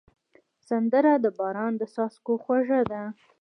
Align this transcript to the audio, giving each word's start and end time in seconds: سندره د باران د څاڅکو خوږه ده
سندره 0.67 1.13
د 1.23 1.25
باران 1.39 1.71
د 1.77 1.81
څاڅکو 1.93 2.33
خوږه 2.43 2.79
ده 2.91 3.01